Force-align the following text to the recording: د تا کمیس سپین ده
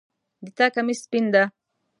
د 0.45 0.47
تا 0.57 0.65
کمیس 0.75 0.99
سپین 1.05 1.25
ده 1.33 1.43